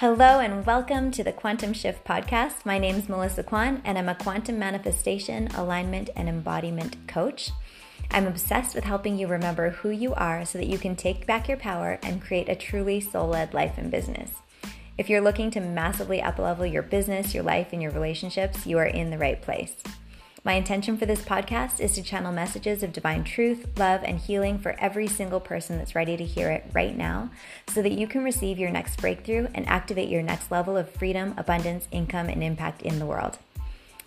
Hello 0.00 0.40
and 0.40 0.66
welcome 0.66 1.10
to 1.12 1.24
the 1.24 1.32
Quantum 1.32 1.72
Shift 1.72 2.04
podcast. 2.04 2.66
My 2.66 2.76
name 2.76 2.96
is 2.96 3.08
Melissa 3.08 3.42
Kwan 3.42 3.80
and 3.82 3.96
I'm 3.96 4.10
a 4.10 4.14
quantum 4.14 4.58
manifestation, 4.58 5.48
alignment, 5.54 6.10
and 6.14 6.28
embodiment 6.28 7.08
coach. 7.08 7.50
I'm 8.10 8.26
obsessed 8.26 8.74
with 8.74 8.84
helping 8.84 9.16
you 9.16 9.26
remember 9.26 9.70
who 9.70 9.88
you 9.88 10.12
are 10.12 10.44
so 10.44 10.58
that 10.58 10.66
you 10.66 10.76
can 10.76 10.96
take 10.96 11.26
back 11.26 11.48
your 11.48 11.56
power 11.56 11.98
and 12.02 12.20
create 12.20 12.50
a 12.50 12.54
truly 12.54 13.00
soul 13.00 13.28
led 13.28 13.54
life 13.54 13.78
and 13.78 13.90
business. 13.90 14.32
If 14.98 15.08
you're 15.08 15.22
looking 15.22 15.50
to 15.52 15.60
massively 15.60 16.20
uplevel 16.20 16.70
your 16.70 16.82
business, 16.82 17.32
your 17.32 17.44
life, 17.44 17.68
and 17.72 17.80
your 17.80 17.92
relationships, 17.92 18.66
you 18.66 18.76
are 18.76 18.84
in 18.84 19.08
the 19.08 19.16
right 19.16 19.40
place. 19.40 19.76
My 20.46 20.52
intention 20.52 20.96
for 20.96 21.06
this 21.06 21.22
podcast 21.22 21.80
is 21.80 21.96
to 21.96 22.04
channel 22.04 22.30
messages 22.30 22.84
of 22.84 22.92
divine 22.92 23.24
truth, 23.24 23.66
love, 23.76 24.02
and 24.04 24.16
healing 24.16 24.60
for 24.60 24.76
every 24.78 25.08
single 25.08 25.40
person 25.40 25.76
that's 25.76 25.96
ready 25.96 26.16
to 26.16 26.24
hear 26.24 26.52
it 26.52 26.70
right 26.72 26.96
now 26.96 27.30
so 27.66 27.82
that 27.82 27.90
you 27.98 28.06
can 28.06 28.22
receive 28.22 28.56
your 28.56 28.70
next 28.70 29.00
breakthrough 29.00 29.48
and 29.56 29.68
activate 29.68 30.08
your 30.08 30.22
next 30.22 30.52
level 30.52 30.76
of 30.76 30.88
freedom, 30.88 31.34
abundance, 31.36 31.88
income, 31.90 32.28
and 32.28 32.44
impact 32.44 32.82
in 32.82 33.00
the 33.00 33.06
world. 33.06 33.38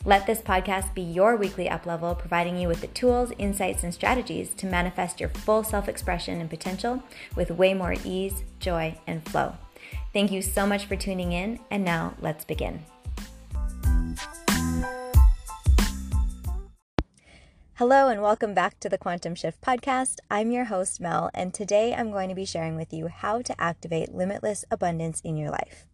Let 0.05 0.27
this 0.27 0.39
podcast 0.39 0.93
be 0.93 1.01
your 1.01 1.35
weekly 1.35 1.65
uplevel, 1.65 2.17
providing 2.17 2.57
you 2.57 2.69
with 2.69 2.79
the 2.79 2.87
tools, 2.87 3.33
insights, 3.37 3.83
and 3.83 3.93
strategies 3.93 4.53
to 4.53 4.65
manifest 4.65 5.19
your 5.19 5.27
full 5.27 5.65
self 5.65 5.89
expression 5.89 6.39
and 6.39 6.49
potential 6.49 7.03
with 7.35 7.51
way 7.51 7.73
more 7.73 7.95
ease, 8.05 8.45
joy, 8.61 8.97
and 9.05 9.27
flow. 9.27 9.57
Thank 10.13 10.31
you 10.31 10.41
so 10.41 10.65
much 10.65 10.85
for 10.85 10.95
tuning 10.95 11.33
in, 11.33 11.59
and 11.69 11.83
now 11.83 12.13
let's 12.21 12.45
begin. 12.45 12.85
Hello, 17.79 18.09
and 18.09 18.21
welcome 18.21 18.53
back 18.53 18.77
to 18.81 18.89
the 18.89 18.97
Quantum 18.97 19.35
Shift 19.35 19.61
Podcast. 19.61 20.17
I'm 20.29 20.51
your 20.51 20.65
host, 20.65 20.99
Mel, 20.99 21.29
and 21.33 21.53
today 21.53 21.93
I'm 21.93 22.11
going 22.11 22.27
to 22.27 22.35
be 22.35 22.43
sharing 22.43 22.75
with 22.75 22.91
you 22.91 23.07
how 23.07 23.41
to 23.41 23.55
activate 23.57 24.13
limitless 24.13 24.65
abundance 24.69 25.21
in 25.21 25.37
your 25.37 25.49
life. 25.49 25.85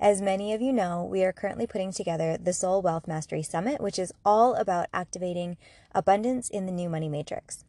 As 0.00 0.20
many 0.20 0.52
of 0.52 0.60
you 0.60 0.72
know, 0.72 1.04
we 1.08 1.22
are 1.22 1.32
currently 1.32 1.64
putting 1.64 1.92
together 1.92 2.36
the 2.36 2.52
Soul 2.52 2.82
Wealth 2.82 3.06
Mastery 3.06 3.44
Summit, 3.44 3.80
which 3.80 4.00
is 4.00 4.12
all 4.24 4.56
about 4.56 4.88
activating 4.92 5.58
abundance 5.94 6.50
in 6.50 6.66
the 6.66 6.72
new 6.72 6.88
money 6.88 7.08
matrix. 7.08 7.62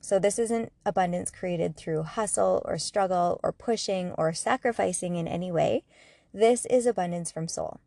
So, 0.00 0.20
this 0.20 0.38
isn't 0.38 0.70
abundance 0.86 1.32
created 1.32 1.76
through 1.76 2.04
hustle 2.04 2.62
or 2.64 2.78
struggle 2.78 3.40
or 3.42 3.50
pushing 3.50 4.12
or 4.12 4.32
sacrificing 4.32 5.16
in 5.16 5.26
any 5.26 5.50
way. 5.50 5.82
This 6.32 6.64
is 6.66 6.86
abundance 6.86 7.32
from 7.32 7.48
soul. 7.48 7.80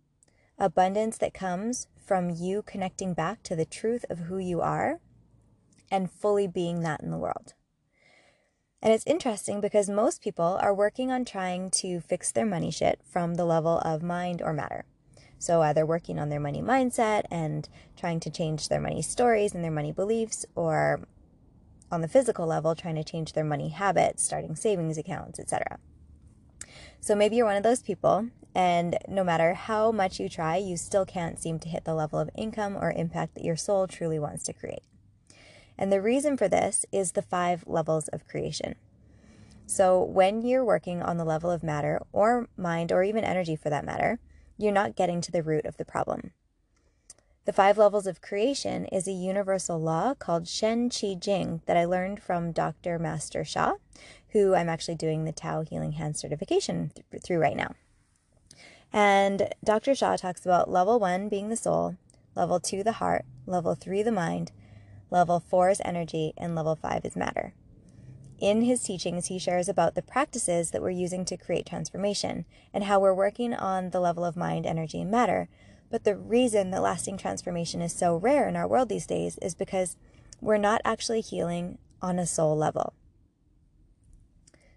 Abundance 0.59 1.17
that 1.19 1.33
comes 1.33 1.87
from 2.07 2.29
you 2.29 2.63
connecting 2.63 3.13
back 3.13 3.43
to 3.43 3.55
the 3.55 3.65
truth 3.65 4.05
of 4.09 4.19
who 4.19 4.37
you 4.37 4.61
are 4.61 4.99
and 5.91 6.11
fully 6.11 6.47
being 6.47 6.81
that 6.81 7.01
in 7.01 7.11
the 7.11 7.17
world. 7.17 7.53
And 8.81 8.93
it's 8.93 9.07
interesting 9.07 9.59
because 9.59 9.89
most 9.89 10.21
people 10.21 10.57
are 10.61 10.73
working 10.73 11.11
on 11.11 11.25
trying 11.25 11.71
to 11.71 11.99
fix 11.99 12.31
their 12.31 12.45
money 12.45 12.71
shit 12.71 12.99
from 13.03 13.35
the 13.35 13.45
level 13.45 13.79
of 13.79 14.03
mind 14.03 14.41
or 14.41 14.53
matter. 14.53 14.85
So, 15.39 15.61
either 15.61 15.85
working 15.85 16.19
on 16.19 16.29
their 16.29 16.39
money 16.39 16.61
mindset 16.61 17.23
and 17.29 17.67
trying 17.95 18.19
to 18.21 18.29
change 18.29 18.69
their 18.69 18.81
money 18.81 19.01
stories 19.01 19.53
and 19.53 19.63
their 19.63 19.71
money 19.71 19.91
beliefs, 19.91 20.45
or 20.55 21.01
on 21.91 22.01
the 22.01 22.07
physical 22.07 22.47
level, 22.47 22.75
trying 22.75 22.95
to 22.95 23.03
change 23.03 23.33
their 23.33 23.43
money 23.43 23.69
habits, 23.69 24.23
starting 24.23 24.55
savings 24.55 24.97
accounts, 24.97 25.39
etc. 25.39 25.79
So, 26.99 27.15
maybe 27.15 27.35
you're 27.35 27.45
one 27.45 27.57
of 27.57 27.63
those 27.63 27.81
people 27.83 28.29
and 28.57 28.97
no 29.07 29.23
matter 29.23 29.53
how 29.53 29.91
much 29.91 30.19
you 30.19 30.27
try, 30.27 30.57
you 30.57 30.77
still 30.77 31.05
can't 31.05 31.37
seem 31.37 31.59
to 31.59 31.69
hit 31.69 31.85
the 31.85 31.93
level 31.93 32.17
of 32.17 32.31
income 32.35 32.75
or 32.75 32.91
impact 32.91 33.35
that 33.35 33.43
your 33.43 33.55
soul 33.55 33.85
truly 33.85 34.17
wants 34.17 34.43
to 34.45 34.53
create. 34.53 34.81
And 35.77 35.91
the 35.91 36.01
reason 36.01 36.37
for 36.37 36.47
this 36.47 36.85
is 36.91 37.11
the 37.11 37.21
five 37.21 37.63
levels 37.67 38.07
of 38.09 38.27
creation. 38.27 38.75
So, 39.65 40.01
when 40.01 40.41
you're 40.41 40.63
working 40.63 41.01
on 41.01 41.17
the 41.17 41.25
level 41.25 41.51
of 41.51 41.61
matter 41.61 42.01
or 42.13 42.47
mind 42.55 42.91
or 42.91 43.03
even 43.03 43.23
energy 43.23 43.55
for 43.55 43.69
that 43.69 43.85
matter, 43.85 44.19
you're 44.57 44.71
not 44.71 44.95
getting 44.95 45.19
to 45.21 45.31
the 45.31 45.43
root 45.43 45.65
of 45.65 45.77
the 45.77 45.85
problem. 45.85 46.31
The 47.47 47.53
five 47.53 47.77
levels 47.77 48.07
of 48.07 48.21
creation 48.21 48.85
is 48.87 49.07
a 49.07 49.13
universal 49.13 49.79
law 49.79 50.13
called 50.13 50.47
Shen 50.47 50.89
Qi 50.89 51.17
Jing 51.17 51.61
that 51.65 51.77
I 51.77 51.85
learned 51.85 52.21
from 52.21 52.51
Dr. 52.51 52.99
Master 52.99 53.45
Sha, 53.45 53.75
who 54.29 54.53
I'm 54.53 54.67
actually 54.67 54.95
doing 54.95 55.23
the 55.23 55.31
Tao 55.31 55.61
Healing 55.61 55.93
Hand 55.93 56.17
certification 56.17 56.91
th- 56.93 57.23
through 57.23 57.39
right 57.39 57.55
now. 57.55 57.75
And 58.91 59.49
Dr. 59.63 59.95
Sha 59.95 60.17
talks 60.17 60.45
about 60.45 60.69
level 60.69 60.99
one 60.99 61.29
being 61.29 61.47
the 61.49 61.55
soul, 61.55 61.95
level 62.35 62.59
two, 62.59 62.83
the 62.83 62.93
heart, 62.93 63.23
level 63.45 63.75
three, 63.75 64.03
the 64.03 64.11
mind, 64.11 64.51
level 65.09 65.39
four 65.39 65.69
is 65.69 65.81
energy, 65.83 66.33
and 66.37 66.55
level 66.55 66.75
five 66.75 67.05
is 67.05 67.15
matter. 67.15 67.53
In 68.39 68.61
his 68.61 68.83
teachings, 68.83 69.27
he 69.27 69.39
shares 69.39 69.67
about 69.67 69.95
the 69.95 70.01
practices 70.03 70.71
that 70.71 70.81
we're 70.81 70.91
using 70.91 71.25
to 71.25 71.37
create 71.37 71.65
transformation 71.65 72.45
and 72.71 72.83
how 72.83 72.99
we're 72.99 73.13
working 73.13 73.53
on 73.53 73.89
the 73.89 73.99
level 73.99 74.23
of 74.23 74.37
mind, 74.37 74.65
energy, 74.65 75.01
and 75.01 75.09
matter. 75.09 75.49
But 75.89 76.03
the 76.03 76.15
reason 76.15 76.69
that 76.71 76.81
lasting 76.81 77.17
transformation 77.17 77.81
is 77.81 77.93
so 77.93 78.15
rare 78.15 78.47
in 78.47 78.55
our 78.55 78.67
world 78.67 78.89
these 78.89 79.07
days 79.07 79.39
is 79.41 79.55
because 79.55 79.95
we're 80.39 80.57
not 80.57 80.81
actually 80.85 81.21
healing 81.21 81.79
on 81.99 82.19
a 82.19 82.27
soul 82.27 82.55
level. 82.55 82.93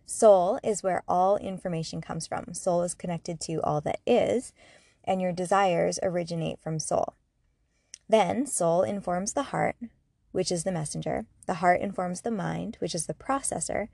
Soul 0.06 0.58
is 0.64 0.82
where 0.82 1.04
all 1.06 1.36
information 1.36 2.00
comes 2.00 2.26
from. 2.26 2.54
Soul 2.54 2.82
is 2.82 2.94
connected 2.94 3.40
to 3.42 3.60
all 3.62 3.80
that 3.82 4.00
is, 4.06 4.52
and 5.04 5.20
your 5.20 5.32
desires 5.32 6.00
originate 6.02 6.60
from 6.60 6.78
soul. 6.78 7.14
Then, 8.08 8.46
soul 8.46 8.82
informs 8.82 9.34
the 9.34 9.44
heart, 9.44 9.76
which 10.32 10.52
is 10.52 10.64
the 10.64 10.72
messenger. 10.72 11.26
The 11.46 11.54
heart 11.54 11.80
informs 11.80 12.20
the 12.20 12.30
mind, 12.30 12.76
which 12.80 12.94
is 12.94 13.06
the 13.06 13.14
processor. 13.14 13.88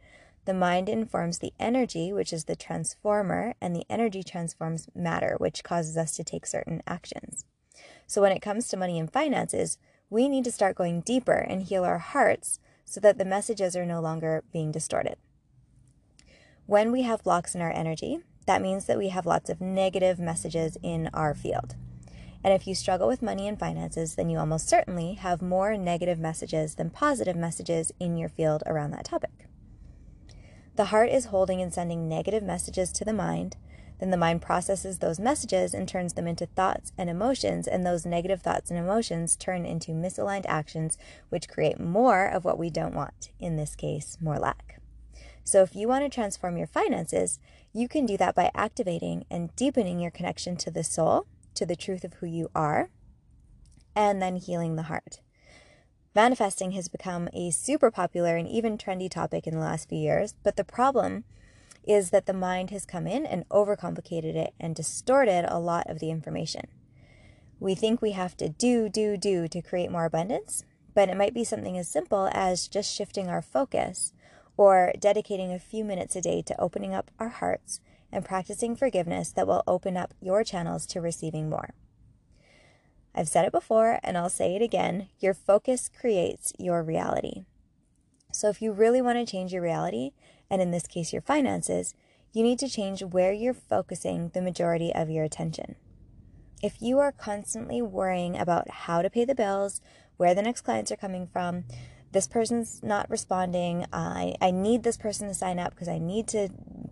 The 0.44 0.54
mind 0.54 0.88
informs 0.88 1.38
the 1.38 1.52
energy, 1.58 2.12
which 2.12 2.32
is 2.32 2.44
the 2.44 2.56
transformer, 2.56 3.54
and 3.60 3.74
the 3.74 3.86
energy 3.90 4.22
transforms 4.22 4.88
matter, 4.94 5.36
which 5.38 5.64
causes 5.64 5.96
us 5.96 6.14
to 6.16 6.24
take 6.24 6.46
certain 6.46 6.82
actions. 6.86 7.44
So, 8.06 8.22
when 8.22 8.32
it 8.32 8.42
comes 8.42 8.68
to 8.68 8.76
money 8.76 8.98
and 8.98 9.12
finances, 9.12 9.78
we 10.08 10.28
need 10.28 10.44
to 10.44 10.52
start 10.52 10.76
going 10.76 11.00
deeper 11.00 11.32
and 11.34 11.62
heal 11.62 11.84
our 11.84 11.98
hearts 11.98 12.60
so 12.84 13.00
that 13.00 13.18
the 13.18 13.24
messages 13.24 13.74
are 13.74 13.84
no 13.84 14.00
longer 14.00 14.44
being 14.52 14.70
distorted. 14.70 15.16
When 16.66 16.92
we 16.92 17.02
have 17.02 17.24
blocks 17.24 17.54
in 17.54 17.60
our 17.60 17.72
energy, 17.72 18.20
that 18.46 18.62
means 18.62 18.86
that 18.86 18.98
we 18.98 19.08
have 19.08 19.26
lots 19.26 19.50
of 19.50 19.60
negative 19.60 20.20
messages 20.20 20.78
in 20.82 21.10
our 21.12 21.34
field. 21.34 21.74
And 22.44 22.52
if 22.52 22.66
you 22.66 22.74
struggle 22.74 23.08
with 23.08 23.22
money 23.22 23.48
and 23.48 23.58
finances, 23.58 24.14
then 24.14 24.30
you 24.30 24.38
almost 24.38 24.68
certainly 24.68 25.14
have 25.14 25.42
more 25.42 25.76
negative 25.76 26.18
messages 26.18 26.74
than 26.74 26.90
positive 26.90 27.36
messages 27.36 27.92
in 27.98 28.16
your 28.16 28.28
field 28.28 28.62
around 28.66 28.92
that 28.92 29.04
topic. 29.04 29.46
The 30.76 30.86
heart 30.86 31.10
is 31.10 31.26
holding 31.26 31.62
and 31.62 31.72
sending 31.72 32.08
negative 32.08 32.42
messages 32.42 32.92
to 32.92 33.04
the 33.04 33.12
mind. 33.12 33.56
Then 33.98 34.10
the 34.10 34.18
mind 34.18 34.42
processes 34.42 34.98
those 34.98 35.18
messages 35.18 35.72
and 35.72 35.88
turns 35.88 36.12
them 36.12 36.26
into 36.26 36.44
thoughts 36.44 36.92
and 36.98 37.08
emotions, 37.08 37.66
and 37.66 37.84
those 37.84 38.04
negative 38.04 38.42
thoughts 38.42 38.70
and 38.70 38.78
emotions 38.78 39.36
turn 39.36 39.64
into 39.64 39.92
misaligned 39.92 40.44
actions, 40.46 40.98
which 41.30 41.48
create 41.48 41.80
more 41.80 42.26
of 42.26 42.44
what 42.44 42.58
we 42.58 42.68
don't 42.68 42.94
want, 42.94 43.30
in 43.40 43.56
this 43.56 43.74
case, 43.74 44.18
more 44.20 44.38
lack. 44.38 44.80
So, 45.44 45.62
if 45.62 45.74
you 45.74 45.88
want 45.88 46.04
to 46.04 46.14
transform 46.14 46.58
your 46.58 46.66
finances, 46.66 47.38
you 47.72 47.88
can 47.88 48.04
do 48.04 48.16
that 48.18 48.34
by 48.34 48.50
activating 48.54 49.24
and 49.30 49.54
deepening 49.56 49.98
your 49.98 50.10
connection 50.10 50.56
to 50.56 50.70
the 50.70 50.84
soul, 50.84 51.26
to 51.56 51.66
the 51.66 51.76
truth 51.76 52.04
of 52.04 52.14
who 52.14 52.26
you 52.26 52.50
are, 52.54 52.90
and 53.94 54.22
then 54.22 54.36
healing 54.36 54.76
the 54.76 54.84
heart. 54.84 55.20
Manifesting 56.14 56.72
has 56.72 56.88
become 56.88 57.28
a 57.34 57.50
super 57.50 57.90
popular 57.90 58.36
and 58.36 58.48
even 58.48 58.78
trendy 58.78 59.10
topic 59.10 59.46
in 59.46 59.54
the 59.54 59.60
last 59.60 59.88
few 59.88 59.98
years, 59.98 60.34
but 60.42 60.56
the 60.56 60.64
problem 60.64 61.24
is 61.84 62.10
that 62.10 62.26
the 62.26 62.32
mind 62.32 62.70
has 62.70 62.84
come 62.84 63.06
in 63.06 63.26
and 63.26 63.48
overcomplicated 63.48 64.34
it 64.34 64.54
and 64.58 64.74
distorted 64.74 65.44
a 65.46 65.58
lot 65.58 65.88
of 65.88 65.98
the 65.98 66.10
information. 66.10 66.68
We 67.60 67.74
think 67.74 68.02
we 68.02 68.12
have 68.12 68.36
to 68.38 68.48
do, 68.48 68.88
do, 68.88 69.16
do 69.16 69.46
to 69.48 69.62
create 69.62 69.90
more 69.90 70.04
abundance, 70.04 70.64
but 70.94 71.08
it 71.08 71.16
might 71.16 71.34
be 71.34 71.44
something 71.44 71.78
as 71.78 71.88
simple 71.88 72.28
as 72.32 72.68
just 72.68 72.92
shifting 72.92 73.28
our 73.28 73.42
focus 73.42 74.12
or 74.56 74.92
dedicating 74.98 75.52
a 75.52 75.58
few 75.58 75.84
minutes 75.84 76.16
a 76.16 76.20
day 76.20 76.42
to 76.42 76.60
opening 76.60 76.94
up 76.94 77.10
our 77.18 77.28
hearts 77.28 77.80
and 78.16 78.24
practicing 78.24 78.74
forgiveness 78.74 79.30
that 79.30 79.46
will 79.46 79.62
open 79.66 79.94
up 79.94 80.14
your 80.22 80.42
channels 80.42 80.86
to 80.86 81.02
receiving 81.02 81.50
more. 81.50 81.74
I've 83.14 83.28
said 83.28 83.44
it 83.44 83.52
before 83.52 84.00
and 84.02 84.16
I'll 84.16 84.30
say 84.30 84.56
it 84.56 84.62
again 84.62 85.08
your 85.20 85.34
focus 85.34 85.90
creates 86.00 86.54
your 86.58 86.82
reality. 86.82 87.44
So, 88.32 88.48
if 88.48 88.62
you 88.62 88.72
really 88.72 89.02
want 89.02 89.18
to 89.18 89.30
change 89.30 89.52
your 89.52 89.62
reality, 89.62 90.12
and 90.50 90.62
in 90.62 90.70
this 90.70 90.86
case, 90.86 91.12
your 91.12 91.22
finances, 91.22 91.94
you 92.32 92.42
need 92.42 92.58
to 92.60 92.68
change 92.68 93.02
where 93.02 93.32
you're 93.32 93.54
focusing 93.54 94.30
the 94.30 94.42
majority 94.42 94.94
of 94.94 95.10
your 95.10 95.24
attention. 95.24 95.76
If 96.62 96.80
you 96.80 96.98
are 96.98 97.12
constantly 97.12 97.82
worrying 97.82 98.36
about 98.36 98.70
how 98.70 99.02
to 99.02 99.10
pay 99.10 99.24
the 99.26 99.34
bills, 99.34 99.80
where 100.16 100.34
the 100.34 100.42
next 100.42 100.62
clients 100.62 100.90
are 100.90 100.96
coming 100.96 101.26
from, 101.26 101.64
this 102.12 102.26
person's 102.26 102.82
not 102.82 103.10
responding. 103.10 103.84
I, 103.92 104.34
I 104.40 104.50
need 104.50 104.82
this 104.82 104.96
person 104.96 105.28
to 105.28 105.34
sign 105.34 105.58
up 105.58 105.74
because 105.74 105.88
I 105.88 105.98
need 105.98 106.26
to 106.28 106.48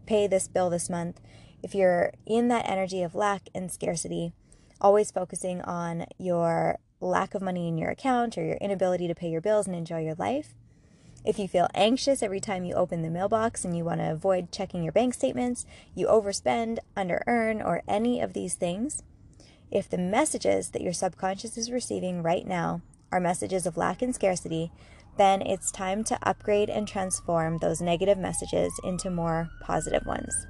pay 0.07 0.27
this 0.27 0.49
bill 0.49 0.71
this 0.71 0.89
month. 0.91 1.21
If 1.63 1.75
you're 1.75 2.13
in 2.27 2.49
that 2.49 2.69
energy 2.69 3.03
of 3.03 3.15
lack 3.15 3.49
and 3.55 3.71
scarcity, 3.73 4.33
always 4.81 5.11
focusing 5.11 5.61
on 5.63 6.07
your 6.19 6.79
lack 7.01 7.35
of 7.35 7.43
money 7.43 7.69
in 7.69 7.79
your 7.79 7.91
account 7.91 8.37
or 8.37 8.45
your 8.45 8.57
inability 8.57 9.09
to 9.09 9.15
pay 9.15 9.29
your 9.29 9.41
bills 9.41 9.67
and 9.67 9.75
enjoy 9.75 10.03
your 10.03 10.15
life, 10.17 10.55
If 11.25 11.39
you 11.39 11.49
feel 11.49 11.69
anxious 11.75 12.23
every 12.23 12.41
time 12.41 12.65
you 12.65 12.75
open 12.75 13.01
the 13.01 13.09
mailbox 13.09 13.65
and 13.65 13.75
you 13.75 13.83
want 13.83 14.01
to 14.01 14.13
avoid 14.13 14.53
checking 14.53 14.83
your 14.83 14.93
bank 14.93 15.15
statements, 15.15 15.65
you 15.95 16.07
overspend, 16.07 16.79
under 16.95 17.25
earn, 17.27 17.63
or 17.63 17.83
any 17.89 18.21
of 18.21 18.35
these 18.35 18.55
things, 18.55 19.03
if 19.71 19.89
the 19.89 19.97
messages 19.97 20.71
that 20.71 20.83
your 20.83 20.93
subconscious 20.93 21.57
is 21.57 21.73
receiving 21.73 22.23
right 22.23 22.47
now 22.47 22.83
are 23.11 23.21
messages 23.21 23.65
of 23.65 23.79
lack 23.79 24.03
and 24.03 24.15
scarcity, 24.15 24.71
then 25.17 25.43
it's 25.43 25.71
time 25.71 26.05
to 26.05 26.19
upgrade 26.23 26.71
and 26.71 26.87
transform 26.89 27.59
those 27.59 27.81
negative 27.81 28.19
messages 28.19 28.73
into 28.83 29.11
more 29.11 29.51
positive 29.61 30.07
ones. 30.07 30.47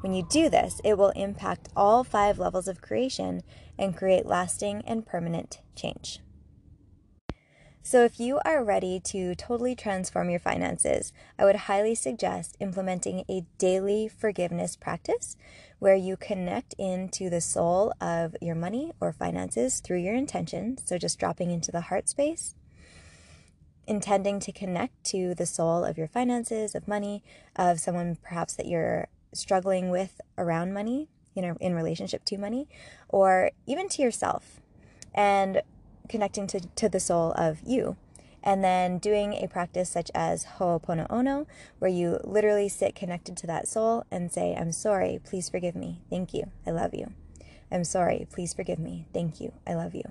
When 0.00 0.12
you 0.12 0.26
do 0.28 0.50
this, 0.50 0.80
it 0.84 0.98
will 0.98 1.10
impact 1.10 1.70
all 1.74 2.04
five 2.04 2.38
levels 2.38 2.68
of 2.68 2.82
creation 2.82 3.42
and 3.78 3.96
create 3.96 4.26
lasting 4.26 4.82
and 4.86 5.06
permanent 5.06 5.60
change. 5.74 6.20
So, 7.86 8.02
if 8.02 8.18
you 8.18 8.40
are 8.46 8.64
ready 8.64 8.98
to 9.00 9.34
totally 9.34 9.74
transform 9.74 10.30
your 10.30 10.40
finances, 10.40 11.12
I 11.38 11.44
would 11.44 11.56
highly 11.56 11.94
suggest 11.94 12.56
implementing 12.58 13.24
a 13.28 13.44
daily 13.58 14.08
forgiveness 14.08 14.74
practice 14.74 15.36
where 15.80 15.94
you 15.94 16.16
connect 16.16 16.74
into 16.78 17.28
the 17.28 17.42
soul 17.42 17.92
of 18.00 18.36
your 18.40 18.54
money 18.54 18.92
or 19.00 19.12
finances 19.12 19.80
through 19.80 19.98
your 19.98 20.14
intention. 20.14 20.78
So, 20.78 20.96
just 20.96 21.18
dropping 21.18 21.50
into 21.50 21.70
the 21.70 21.82
heart 21.82 22.08
space, 22.08 22.54
intending 23.86 24.40
to 24.40 24.52
connect 24.52 25.04
to 25.04 25.34
the 25.34 25.46
soul 25.46 25.84
of 25.84 25.98
your 25.98 26.08
finances, 26.08 26.74
of 26.74 26.88
money, 26.88 27.22
of 27.56 27.80
someone 27.80 28.16
perhaps 28.22 28.54
that 28.54 28.66
you're 28.66 29.08
struggling 29.32 29.90
with 29.90 30.20
around 30.38 30.72
money, 30.72 31.08
you 31.34 31.42
know, 31.42 31.56
in 31.60 31.74
relationship 31.74 32.24
to 32.24 32.38
money, 32.38 32.68
or 33.08 33.50
even 33.66 33.88
to 33.88 34.02
yourself. 34.02 34.60
And 35.14 35.62
connecting 36.08 36.46
to, 36.48 36.60
to 36.60 36.88
the 36.88 37.00
soul 37.00 37.32
of 37.36 37.60
you. 37.64 37.96
And 38.42 38.62
then 38.62 38.98
doing 38.98 39.32
a 39.32 39.48
practice 39.48 39.88
such 39.88 40.10
as 40.14 40.44
Ho'oponopono, 40.58 41.46
where 41.78 41.90
you 41.90 42.20
literally 42.24 42.68
sit 42.68 42.94
connected 42.94 43.36
to 43.38 43.46
that 43.46 43.66
soul 43.66 44.04
and 44.10 44.30
say, 44.30 44.54
I'm 44.54 44.72
sorry, 44.72 45.18
please 45.24 45.48
forgive 45.48 45.74
me. 45.74 46.02
Thank 46.10 46.34
you. 46.34 46.50
I 46.66 46.70
love 46.70 46.94
you. 46.94 47.12
I'm 47.70 47.84
sorry, 47.84 48.26
please 48.30 48.52
forgive 48.52 48.78
me. 48.78 49.06
Thank 49.14 49.40
you. 49.40 49.52
I 49.66 49.74
love 49.74 49.94
you. 49.94 50.04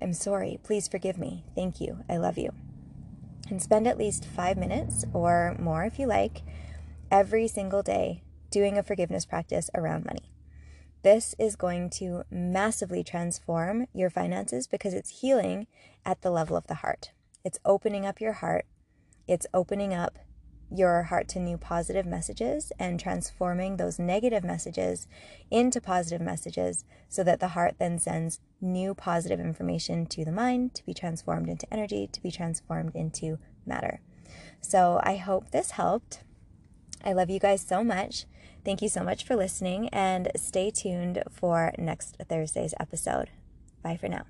I'm 0.00 0.12
sorry, 0.12 0.60
please 0.62 0.88
forgive 0.88 1.18
me. 1.18 1.44
Thank 1.54 1.80
you. 1.80 2.04
I 2.08 2.16
love 2.16 2.38
you. 2.38 2.52
And 3.50 3.62
spend 3.62 3.86
at 3.86 3.98
least 3.98 4.24
five 4.24 4.56
minutes 4.56 5.04
or 5.12 5.56
more 5.58 5.84
if 5.84 5.98
you 5.98 6.06
like 6.06 6.42
every 7.10 7.48
single 7.48 7.82
day 7.82 8.22
doing 8.50 8.78
a 8.78 8.82
forgiveness 8.82 9.24
practice 9.24 9.70
around 9.74 10.04
money. 10.04 10.30
This 11.02 11.34
is 11.38 11.56
going 11.56 11.90
to 11.90 12.24
massively 12.30 13.04
transform 13.04 13.86
your 13.92 14.10
finances 14.10 14.66
because 14.66 14.94
it's 14.94 15.20
healing 15.20 15.66
at 16.04 16.22
the 16.22 16.30
level 16.30 16.56
of 16.56 16.66
the 16.66 16.74
heart. 16.74 17.12
It's 17.44 17.58
opening 17.64 18.04
up 18.04 18.20
your 18.20 18.34
heart. 18.34 18.66
It's 19.26 19.46
opening 19.54 19.94
up 19.94 20.18
your 20.70 21.04
heart 21.04 21.28
to 21.28 21.38
new 21.38 21.56
positive 21.56 22.06
messages 22.06 22.72
and 22.78 23.00
transforming 23.00 23.76
those 23.76 23.98
negative 23.98 24.44
messages 24.44 25.06
into 25.50 25.80
positive 25.80 26.20
messages 26.20 26.84
so 27.08 27.24
that 27.24 27.40
the 27.40 27.48
heart 27.48 27.76
then 27.78 27.98
sends 27.98 28.40
new 28.60 28.94
positive 28.94 29.40
information 29.40 30.06
to 30.06 30.24
the 30.24 30.32
mind 30.32 30.74
to 30.74 30.84
be 30.84 30.94
transformed 30.94 31.48
into 31.48 31.72
energy, 31.72 32.08
to 32.12 32.22
be 32.22 32.30
transformed 32.30 32.94
into 32.94 33.38
matter. 33.64 34.00
So 34.60 35.00
I 35.02 35.16
hope 35.16 35.50
this 35.50 35.72
helped. 35.72 36.22
I 37.04 37.12
love 37.12 37.30
you 37.30 37.38
guys 37.38 37.62
so 37.62 37.82
much. 37.82 38.26
Thank 38.64 38.82
you 38.82 38.88
so 38.88 39.02
much 39.02 39.24
for 39.24 39.36
listening 39.36 39.88
and 39.90 40.30
stay 40.36 40.70
tuned 40.70 41.22
for 41.30 41.72
next 41.78 42.16
Thursday's 42.28 42.74
episode. 42.78 43.30
Bye 43.82 43.96
for 43.96 44.08
now. 44.08 44.24